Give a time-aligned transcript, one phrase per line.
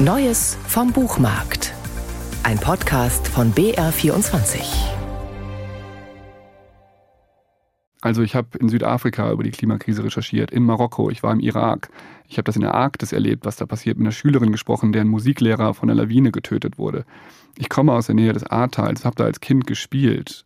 [0.00, 1.74] Neues vom Buchmarkt.
[2.44, 4.60] Ein Podcast von BR24.
[8.00, 11.90] Also ich habe in Südafrika über die Klimakrise recherchiert, in Marokko, ich war im Irak.
[12.28, 15.08] Ich habe das in der Arktis erlebt, was da passiert, mit einer Schülerin gesprochen, deren
[15.08, 17.04] Musiklehrer von einer Lawine getötet wurde.
[17.56, 20.44] Ich komme aus der Nähe des Ahrtals, habe da als Kind gespielt.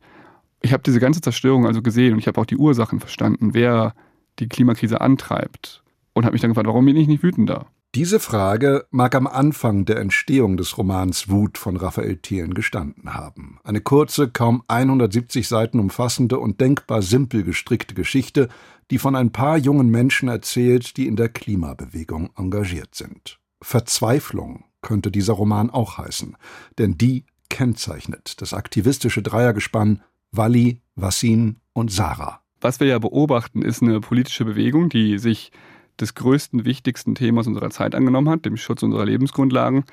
[0.62, 3.92] Ich habe diese ganze Zerstörung also gesehen und ich habe auch die Ursachen verstanden, wer
[4.38, 5.82] die Klimakrise antreibt.
[6.14, 7.66] Und habe mich dann gefragt, warum bin ich nicht wütender?
[7.94, 13.58] Diese Frage mag am Anfang der Entstehung des Romans Wut von Raphael Thelen gestanden haben.
[13.64, 18.48] Eine kurze, kaum 170 Seiten umfassende und denkbar simpel gestrickte Geschichte,
[18.90, 23.38] die von ein paar jungen Menschen erzählt, die in der Klimabewegung engagiert sind.
[23.60, 26.38] Verzweiflung könnte dieser Roman auch heißen,
[26.78, 30.00] denn die kennzeichnet das aktivistische Dreiergespann
[30.30, 32.40] Wally, Wassim und Sarah.
[32.58, 35.52] Was wir ja beobachten, ist eine politische Bewegung, die sich
[36.00, 39.84] des größten, wichtigsten Themas unserer Zeit angenommen hat, dem Schutz unserer Lebensgrundlagen,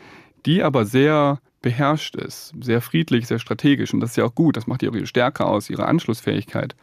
[0.45, 3.93] die aber sehr beherrscht ist, sehr friedlich, sehr strategisch.
[3.93, 6.75] Und das ist ja auch gut, das macht ihre Stärke aus, ihre Anschlussfähigkeit.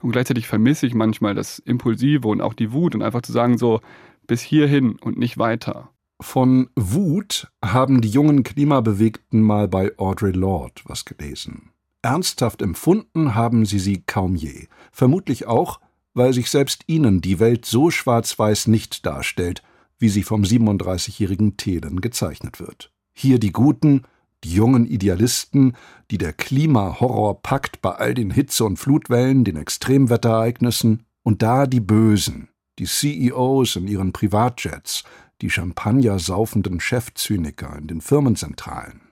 [0.00, 3.58] Und gleichzeitig vermisse ich manchmal das Impulsive und auch die Wut und einfach zu sagen,
[3.58, 3.80] so
[4.26, 5.90] bis hierhin und nicht weiter.
[6.20, 11.70] Von Wut haben die jungen Klimabewegten mal bei Audre Lorde was gelesen.
[12.02, 14.68] Ernsthaft empfunden haben sie sie kaum je.
[14.92, 15.80] Vermutlich auch,
[16.14, 19.62] weil sich selbst ihnen die Welt so schwarz-weiß nicht darstellt,
[19.98, 22.92] wie sie vom 37-jährigen Thelen gezeichnet wird.
[23.12, 24.02] Hier die Guten,
[24.44, 25.76] die jungen Idealisten,
[26.10, 31.80] die der Klimahorror packt bei all den Hitze- und Flutwellen, den Extremwetterereignissen, und da die
[31.80, 35.04] Bösen, die CEOs in ihren Privatjets,
[35.42, 39.09] die Champagner saufenden Chefzyniker in den Firmenzentralen.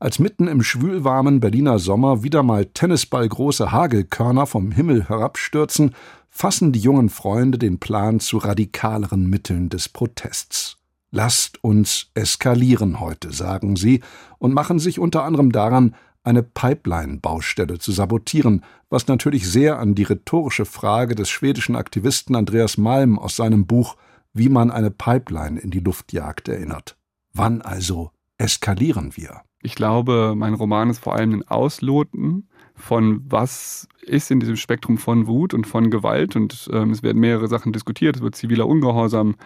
[0.00, 5.94] Als mitten im schwülwarmen Berliner Sommer wieder mal tennisballgroße Hagelkörner vom Himmel herabstürzen,
[6.30, 10.78] fassen die jungen Freunde den Plan zu radikaleren Mitteln des Protests.
[11.10, 14.00] Lasst uns eskalieren heute, sagen sie,
[14.38, 20.04] und machen sich unter anderem daran, eine Pipeline-Baustelle zu sabotieren, was natürlich sehr an die
[20.04, 23.96] rhetorische Frage des schwedischen Aktivisten Andreas Malm aus seinem Buch
[24.32, 26.96] Wie man eine Pipeline in die Luft jagt erinnert.
[27.34, 29.42] Wann also eskalieren wir?
[29.62, 34.98] Ich glaube, mein Roman ist vor allem ein Ausloten von was ist in diesem Spektrum
[34.98, 36.34] von Wut und von Gewalt.
[36.34, 38.16] Und ähm, es werden mehrere Sachen diskutiert.
[38.16, 39.36] Es wird ziviler Ungehorsam,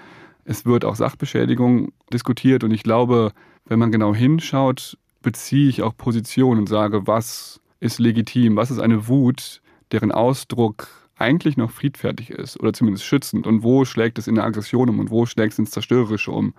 [0.45, 2.65] es wird auch Sachbeschädigung diskutiert.
[2.65, 3.33] Und ich glaube,
[3.67, 8.79] wenn man genau hinschaut, beziehe ich auch Position und sage, was ist legitim, was ist
[8.79, 9.61] eine Wut,
[9.93, 14.45] deren Ausdruck eigentlich noch friedfertig ist oder zumindest schützend und wo schlägt es in der
[14.45, 16.55] Aggression um und wo schlägt es ins Zerstörerische um.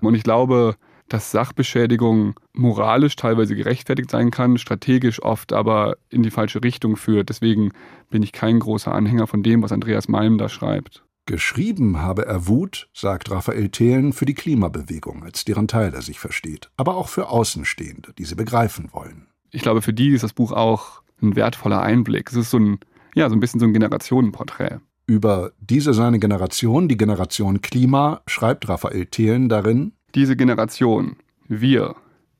[0.00, 0.76] Und ich glaube,
[1.08, 7.28] dass Sachbeschädigung moralisch teilweise gerechtfertigt sein kann, strategisch oft aber in die falsche Richtung führt.
[7.28, 7.72] Deswegen
[8.10, 11.04] bin ich kein großer Anhänger von dem, was Andreas Malm da schreibt.
[11.26, 16.18] Geschrieben habe er Wut, sagt Raphael Thelen, für die Klimabewegung, als deren Teil er sich
[16.18, 19.26] versteht, aber auch für Außenstehende, die sie begreifen wollen.
[19.50, 22.30] Ich glaube, für die ist das Buch auch ein wertvoller Einblick.
[22.30, 22.78] Es ist so ein,
[23.14, 24.78] ja, so ein bisschen so ein Generationenporträt.
[25.06, 31.14] Über diese seine Generation, die Generation Klima, schreibt Raphael Thelen darin, diese Generation,
[31.46, 31.94] wir,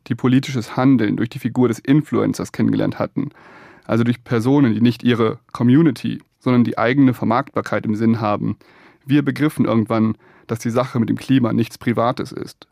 [0.08, 3.30] die politisches Handeln durch die Figur des Influencers kennengelernt hatten,
[3.84, 8.56] also durch Personen, die nicht ihre Community, sondern die eigene Vermarktbarkeit im Sinn haben,
[9.06, 10.16] wir begriffen irgendwann,
[10.48, 12.66] dass die Sache mit dem Klima nichts Privates ist.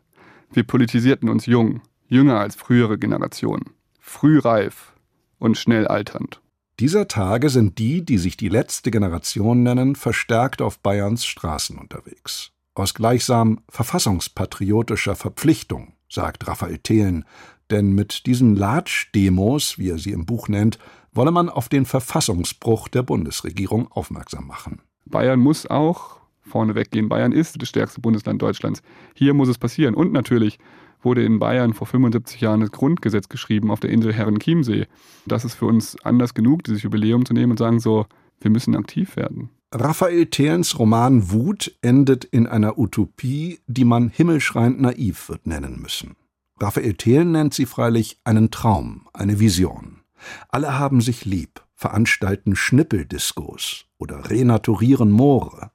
[0.51, 1.79] Wir politisierten uns jung,
[2.09, 4.93] jünger als frühere Generationen, frühreif
[5.39, 6.41] und schnell alternd.
[6.81, 12.51] Dieser Tage sind die, die sich die letzte Generation nennen, verstärkt auf Bayerns Straßen unterwegs
[12.79, 17.25] aus gleichsam verfassungspatriotischer Verpflichtung, sagt Raphael Thelen,
[17.69, 20.79] denn mit diesen Latsch-Demos, wie er sie im Buch nennt,
[21.13, 24.81] wolle man auf den Verfassungsbruch der Bundesregierung aufmerksam machen.
[25.05, 27.09] Bayern muss auch vorneweg gehen.
[27.09, 28.81] Bayern ist das stärkste Bundesland Deutschlands.
[29.13, 29.95] Hier muss es passieren.
[29.95, 30.59] Und natürlich
[31.01, 34.87] wurde in Bayern vor 75 Jahren das Grundgesetz geschrieben auf der Insel Herrenchiemsee.
[35.25, 38.05] Das ist für uns anders genug, dieses Jubiläum zu nehmen und sagen so,
[38.39, 39.49] wir müssen aktiv werden.
[39.73, 46.15] Raphael Thelens Roman Wut endet in einer Utopie, die man himmelschreiend naiv wird nennen müssen.
[46.59, 50.03] Raphael Thelen nennt sie freilich einen Traum, eine Vision.
[50.47, 55.71] Alle haben sich lieb, veranstalten Schnippeldiskos oder renaturieren Moore.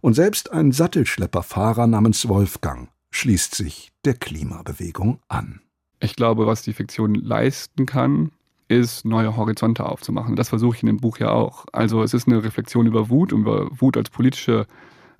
[0.00, 5.60] Und selbst ein Sattelschlepperfahrer namens Wolfgang schließt sich der Klimabewegung an.
[6.00, 8.32] Ich glaube, was die Fiktion leisten kann,
[8.68, 10.36] ist, neue Horizonte aufzumachen.
[10.36, 11.66] Das versuche ich in dem Buch ja auch.
[11.72, 14.66] Also es ist eine Reflexion über Wut, über Wut als politische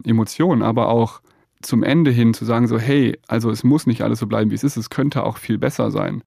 [0.05, 1.21] Emotion, aber auch
[1.63, 4.55] zum Ende hin zu sagen, so, hey, also es muss nicht alles so bleiben, wie
[4.55, 6.23] es ist, es könnte auch viel besser sein.